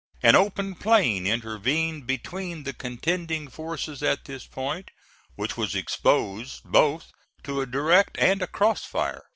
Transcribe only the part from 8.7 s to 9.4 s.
fire.